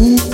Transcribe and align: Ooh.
Ooh. 0.00 0.27